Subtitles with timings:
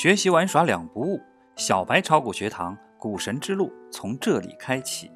[0.00, 1.20] 学习玩耍两不误，
[1.56, 5.10] 小白炒股学堂股神之路从这里开启。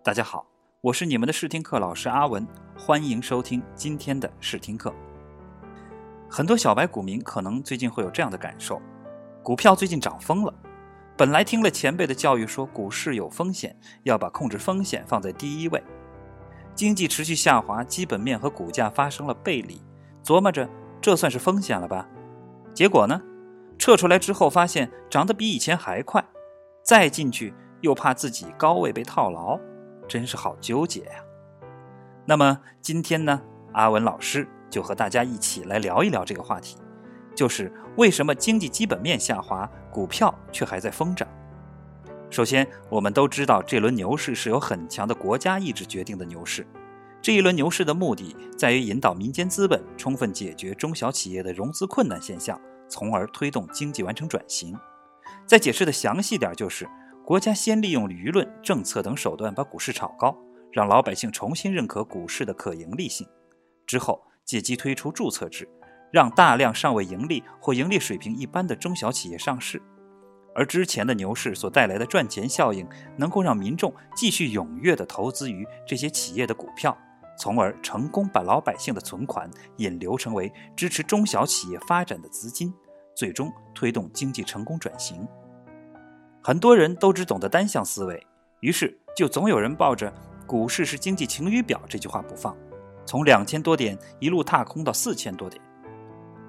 [0.00, 0.46] 大家好，
[0.80, 2.46] 我是你们的试听课老师阿文，
[2.78, 4.94] 欢迎收听今天的试听课。
[6.30, 8.80] 很多小白股民可能最近会有这样的感受：
[9.42, 10.54] 股票最近涨疯了。
[11.16, 15.82] 本来听了前辈的教育，说股市有风险，要把控制风险放在第一位。
[16.76, 19.82] 经济持续下滑，基本面和股价发生了背离，
[20.22, 22.08] 琢磨着这算是风险了吧？
[22.72, 23.20] 结果呢？
[23.84, 26.24] 撤出来之后，发现涨得比以前还快，
[26.82, 27.52] 再进去
[27.82, 29.60] 又怕自己高位被套牢，
[30.08, 31.22] 真是好纠结呀。
[32.24, 33.42] 那么今天呢，
[33.74, 36.78] 阿文老师就和大家一起来聊一聊这个话题，
[37.34, 41.28] 就是为什么经济基本面下滑，股票却还在疯涨。
[42.30, 46.66] 首先，我们都知道这轮牛市是由很强的国家意志决定的牛市，
[47.20, 52.58] 这一轮牛市的目的在于引导民间资本充分解决中小企业的融资困难现象。
[52.88, 54.76] 从而推动经济完成转型。
[55.46, 56.88] 再解释的详细点，就是
[57.24, 60.36] 国家先利用舆论、政策等手段把股市炒高，
[60.72, 63.26] 让老百姓重新认可股市的可盈利性。
[63.86, 65.68] 之后借机推出注册制，
[66.10, 69.80] 让大量尚未盈利或盈利水平一般的中小企业上市。
[70.54, 76.96] 而之前的牛市所带来的赚钱效应，能够让民众继续踊跃地投资于这些企业的股票。
[77.36, 82.72] 从而成功把老百姓的存款引流成为支持中小企业发展的资金，
[83.14, 85.26] 最终推动经济成功转型。
[86.42, 88.26] 很多人都只懂得单向思维，
[88.60, 90.12] 于是就总有人抱着
[90.46, 92.56] “股市是经济晴雨表”这句话不放，
[93.06, 95.62] 从两千多点一路踏空到四千多点。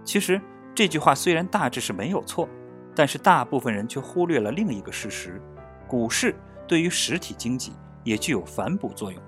[0.04, 0.40] 其实
[0.76, 2.48] 这句话虽然大致是没有错，
[2.94, 5.42] 但是大部分人却忽略了另一个事实：
[5.88, 6.36] 股市
[6.68, 9.22] 对于实体经济也具有反哺作用。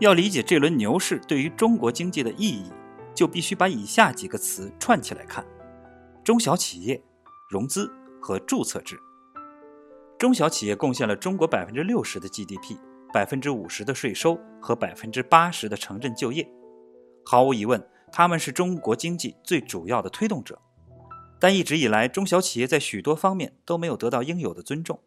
[0.00, 2.70] 要理解这轮牛市对于中国经济的意义，
[3.12, 5.44] 就必须把以下几个词串起来看：
[6.22, 7.02] 中小企业、
[7.50, 8.96] 融资和注册制。
[10.16, 12.76] 中小企业贡献了中国百分之六十的 GDP、
[13.12, 16.48] 百分之五十的税收和百分之八十的城镇就业。
[17.24, 20.60] 毫无疑问，他们是中国经济最主要的推动者。
[21.40, 25.00] 但一直以来，中小企业在许多方面都没有得到应有的尊重，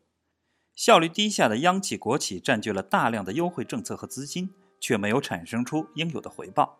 [0.75, 4.50] 效率低下的央企国企占据了大量的优惠政策和资金。
[4.81, 6.78] 却没有产生出应有的回报。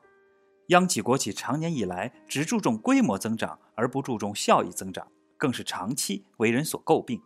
[0.68, 5.08] 央企国企长年以来只注重规模增长，而不注重效益增长，
[5.38, 7.22] 更是长期为人所诟病。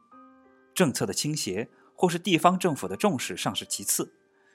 [0.74, 4.14] 政策的倾斜或是地方政府的重视尚是其次，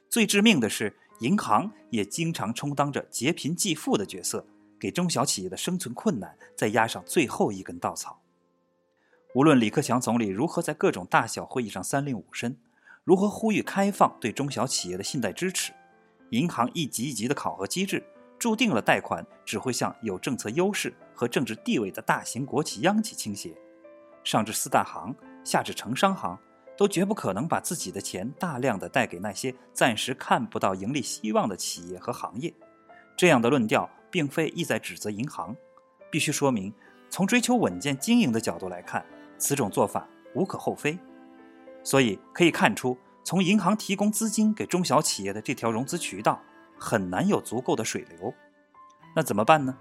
[0.08, 4.44] 最致命的是，银行也经常充当着劫贫济富的角色，
[4.78, 8.20] 给中小企业的生存困难再压上最后一根稻草。
[9.34, 12.58] 无论李克强总理如何在各种大小会议上三令五申，
[13.04, 15.72] 如何呼吁开放对中小企业的信贷支持。
[16.30, 18.02] 银行一级一级的考核机制，
[18.38, 23.54] 注定了贷款只会向有政策优势和政治地位的大型国企央企倾斜，
[24.24, 25.14] 上至四大行，
[25.44, 26.38] 下至城商行，
[26.76, 32.52] 都绝不可能把自己的钱大量的贷给那些暂时看不到盈利希望的企业和行业。
[33.16, 35.54] 这样的论调并非意在指责银行，
[36.10, 36.72] 必须说明，
[37.10, 39.04] 从追求稳健经营的角度来看，
[39.36, 40.98] 此种做法无可厚非。
[41.82, 42.96] 所以可以看出。
[43.22, 46.40] 从银行提供资金给中小企业的这条融资渠道
[46.76, 48.34] 很难有足够的水流，
[49.14, 49.76] 那怎么办呢？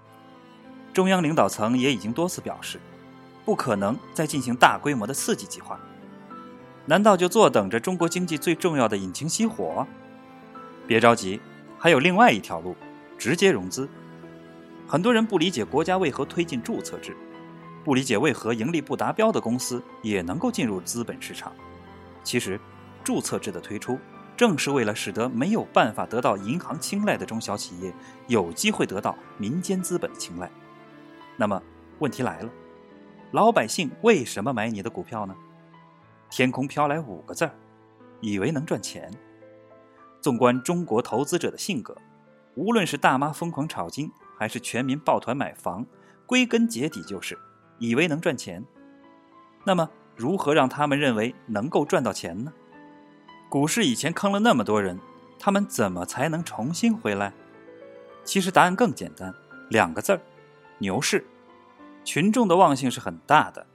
[0.92, 2.78] 中央领导层也已经多次表示，
[3.44, 5.80] 不可能再进行大规模的刺激计划。
[6.84, 9.86] 难道就坐等着中国经济最重要的引擎熄火？
[10.86, 11.40] 别着急，
[11.78, 12.76] 还有另外一条路，
[13.16, 13.88] 直接融资。
[14.86, 17.16] 很多人不理解国家为何推进注册制，
[17.84, 21.52] 不理解为何盈利不达标的公司也能够进入资本市场。
[22.22, 22.60] 其实。
[23.04, 23.98] 注册制的推出，
[24.36, 27.92] 正是为了使得没有办法得到银行青睐的中小企业
[28.26, 30.50] 有机会得到民间资本的青睐。
[31.36, 31.62] 那么
[31.98, 32.50] 问题来了，
[33.32, 35.34] 老百姓为什么买你的股票呢？
[36.30, 37.52] 天空飘来五个字儿：
[38.20, 39.10] 以为能赚钱。
[40.20, 41.96] 纵观中国投资者的性格，
[42.54, 45.84] 无论是大妈疯狂炒金，还是全民抱团买房，
[46.26, 47.38] 归根结底就是
[47.78, 48.64] 以为能赚钱。
[49.64, 52.52] 那么如何让他们认为能够赚到钱呢？
[53.50, 55.00] 股市以前坑了那么多人，
[55.36, 57.32] 他们怎么才能重新回来？
[58.24, 59.34] 其实答案更简单，
[59.70, 60.20] 两个字儿：
[60.78, 61.26] 牛市。
[62.04, 63.66] 群众的忘性是很大的，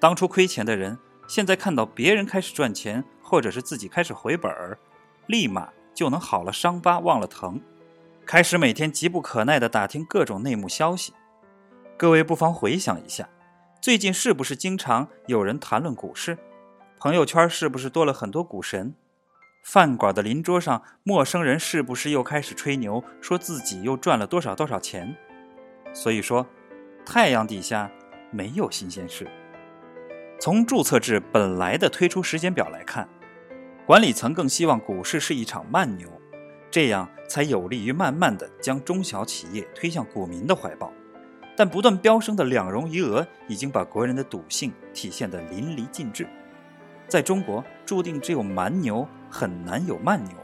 [0.00, 0.98] 当初亏钱的人，
[1.28, 4.78] 现在看到别人开始赚钱，或者是自己开始回本儿，
[5.26, 7.60] 立马就能好了伤疤忘了疼，
[8.24, 11.12] 开始每天急不可耐地打听各种内幕消息。
[11.98, 13.28] 各位不妨回想一下，
[13.82, 16.38] 最近是不是经常有人谈论股市？
[16.98, 18.94] 朋友圈是不是多了很多股神？
[19.62, 25.14] 饭馆的邻桌上，陌生人是不是又开始吹牛，说自己又赚了多少多少钱？
[25.92, 26.46] 所以说，
[27.04, 27.90] 太阳底下
[28.30, 29.26] 没有新鲜事。
[30.40, 33.08] 从注册制本来的推出时间表来看，
[33.84, 36.08] 管理层更希望股市是一场慢牛，
[36.70, 40.92] 这样才有利于慢慢的将中小企业推向股民的怀抱。
[41.56, 46.24] 但不断飙升的两融余额已经把国人的赌性体现得淋漓尽致。
[47.08, 50.34] 在中国，注定只有蛮牛，很难有慢牛。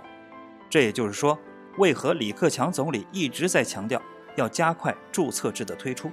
[0.71, 1.39] 这也就是说，
[1.79, 4.01] 为何李克强总理一直在强调
[4.37, 6.11] 要加快注册制的推出？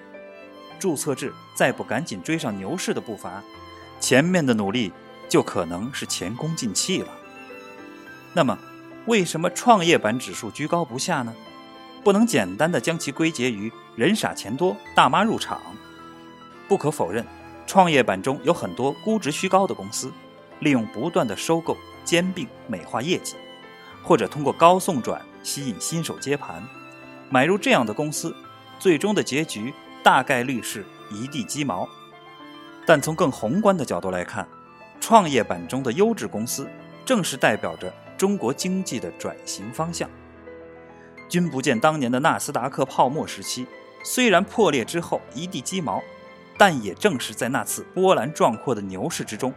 [0.79, 3.43] 注册制再不赶紧追上牛市的步伐，
[3.99, 4.91] 前面的努力
[5.29, 7.09] 就可能是前功尽弃了。
[8.33, 8.57] 那么，
[9.05, 11.33] 为什么创业板指数居高不下呢？
[12.03, 15.61] 不能简单的将其归结于人傻钱多、大妈入场。
[16.67, 17.23] 不可否认，
[17.67, 20.11] 创业板中有很多估值虚高的公司，
[20.61, 23.35] 利用不断的收购兼并美化业绩，
[24.03, 26.63] 或者通过高送转吸引新手接盘。
[27.29, 28.35] 买入这样的公司，
[28.79, 31.87] 最终的结局大概率是一地鸡毛。
[32.85, 34.47] 但从更宏观的角度来看，
[34.99, 36.67] 创业板中的优质公司，
[37.05, 40.09] 正是代表着中国经济的转型方向。
[41.29, 43.65] 君不见当年的纳斯达克泡沫时期，
[44.03, 46.01] 虽然破裂之后一地鸡毛，
[46.57, 49.53] 但也正是在那次波澜壮阔的牛市之中，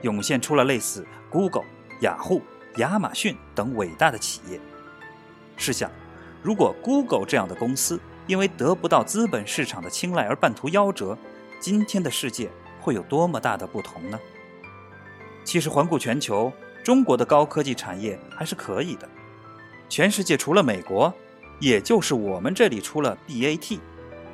[0.00, 1.64] 涌现出了类似 Google、
[2.00, 2.42] 雅虎、
[2.76, 4.60] 亚马逊等伟大的企业。
[5.56, 5.90] 试想，
[6.42, 11.16] 如果 Google 这样的公司因为得不到资本市场的青睐而半途夭折，
[11.58, 12.48] 今天的世界
[12.80, 14.18] 会有多么大的不同呢？
[15.44, 16.52] 其实环顾全球，
[16.84, 19.08] 中国的高科技产业还是可以的。
[19.88, 21.12] 全世界除了美国，
[21.58, 23.78] 也就是我们这里出了 BAT，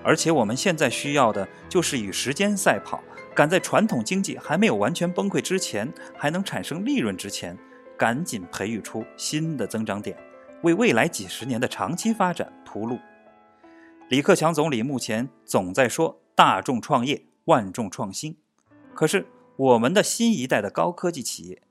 [0.03, 3.01] 而且我们现在需要的就是与时间赛跑，
[3.35, 7.59] 赶在传统经济还没有完全崩溃之前，还能产生利润之前，
[7.99, 10.17] 赶紧培育出新的增长点，
[10.63, 12.99] 为未来几十年的长期发展铺路。
[14.09, 18.37] 李克强总理目前总在说大众创业、万众创新，
[18.95, 19.27] 可是
[19.57, 21.63] 我们的新一代的高科技企业，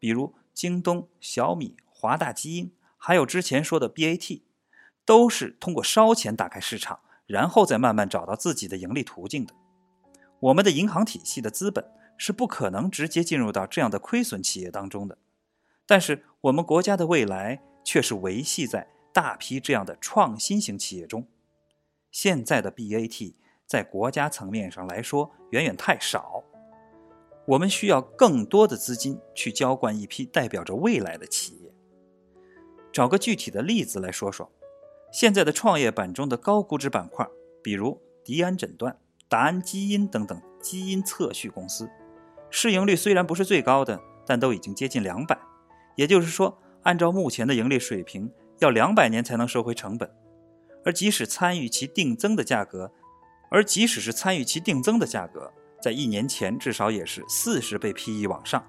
[0.00, 2.72] 比如京东、小米、华大基因。
[3.04, 4.42] 还有之前说的 BAT，
[5.04, 9.52] 都是通过烧钱打开市场，然后再慢慢找到自己的盈利途径的。
[10.42, 15.16] 我们的银行体系的资本是不可能直接进入到这样的亏损企业当中的，
[15.86, 21.24] 但是我们国家的未来却是维系在大批这样的创新型企业中。
[22.10, 23.34] 现在的 BAT
[23.66, 26.42] 在国家层面上来说远远太少，
[27.46, 31.72] 我们需要更多的资金去浇灌一批代表着未来的企业。
[32.92, 34.50] 找个具体的例子来说说，
[35.12, 37.24] 现在的创业板中的高估值板块，
[37.62, 38.98] 比如迪安诊断、
[39.32, 41.88] 达安基因等等基因测序公司，
[42.50, 45.38] 市盈率虽然不是最高的，但都已经接近两百。
[45.96, 50.10] 也就是说，按照目前的盈利水平，要两百年才能收回成本。
[50.84, 52.92] 而即使参与其定增的价格，
[53.50, 55.50] 而即使是参与其定增的价格，
[55.80, 58.62] 在一年前至少也是四十倍 PE 往上。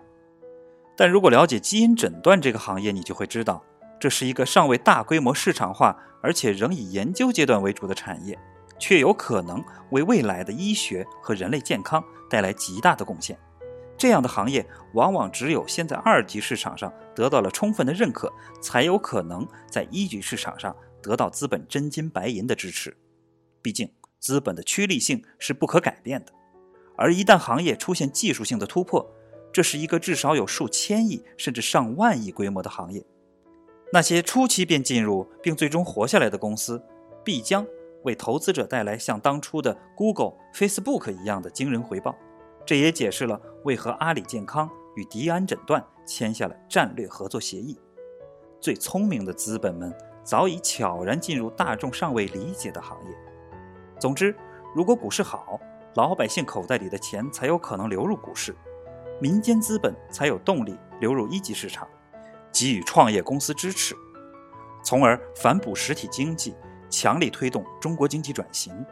[0.95, 3.61] 但如果了解基因诊断这个行业，你就会知道。
[3.99, 8.39] 这是一个尚未大规模市场化，而且仍以研究阶段为主的产业，
[8.83, 13.39] 却有可能为未来的医学和人类健康带来极大的贡献。
[13.97, 18.29] 这样的行业往往只有先在二级市场上得到了充分的认可，
[18.61, 22.93] 才有可能在一级市场上得到资本真金白银的支持。
[23.61, 23.89] 毕竟，
[24.19, 26.33] 资本的趋利性是不可改变的。
[26.97, 29.09] 而一旦行业出现技术性的突破，
[29.53, 33.01] 这是一个至少有数千亿甚至上万亿规模的行业。
[33.93, 36.83] 那些初期便进入并最终活下来的公司，
[37.23, 37.65] 必将
[38.03, 42.15] 为投资者带来像当初的 Google、Facebook 一样的惊人回报。
[42.65, 47.77] 这也解释了为何阿里健康与迪安诊断签下了战略合作协议。
[48.61, 49.93] 最聪明的资本们
[50.23, 53.15] 早已悄然进入大众尚未理解的行业。
[53.99, 54.33] 总之，
[54.73, 55.59] 如果股市好，
[55.95, 58.55] 老百姓口袋里的钱才有可能流入股市，
[59.19, 61.87] 民间资本才有动力流入一级市场。
[62.51, 63.95] 给予创业公司支持，
[64.83, 66.55] 从而反哺实体经济，
[66.93, 68.85] 强力推动中国经济转型。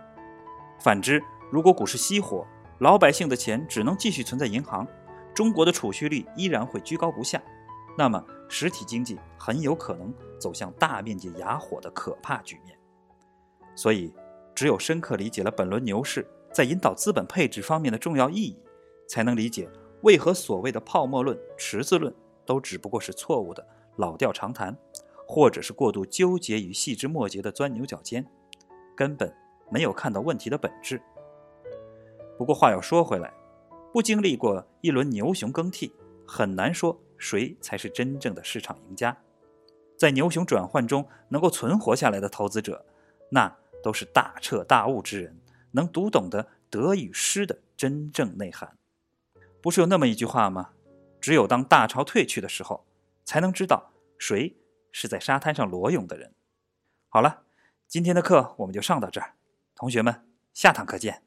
[0.79, 2.43] 反之，如果股市熄火，
[2.79, 4.87] 老百姓的钱只能继续存在银行，
[5.35, 7.39] 中国的储蓄率依然会居高不下，
[7.95, 12.75] 那么实体经济很有可能走向大面积哑火的可怕局面。
[13.75, 14.11] 所以，
[14.55, 18.57] 只有深刻理解了本轮牛市在引导资本配置方面的重要意义，
[19.07, 19.69] 才能理解
[20.01, 22.11] 为何所谓的泡沫论、池子论。
[22.43, 23.65] 都只不过是错误的
[23.97, 24.75] 老调常谈，
[25.33, 28.27] 或者是过度纠结于细枝末节的钻牛角尖，
[28.93, 29.33] 根本
[29.69, 31.01] 没有看到问题的本质。
[32.37, 33.31] 不过话又说回来，
[33.93, 35.93] 不经历过一轮牛熊更替，
[36.27, 39.17] 很难说谁才是真正的市场赢家。
[39.97, 42.85] 在牛熊转换中能够存活下来的投资者，
[43.29, 45.39] 那都是大彻大悟之人，
[45.71, 48.77] 能读懂的得与失的真正内涵。
[49.61, 50.71] 不是有那么一句话吗？
[51.21, 52.83] 只有当大潮退去的时候，
[53.23, 54.57] 才能知道谁
[54.91, 56.33] 是在沙滩上裸泳的人。
[57.09, 57.43] 好了，
[57.87, 59.33] 今天的课我们就上到这儿，
[59.75, 61.23] 同学们，下堂课见。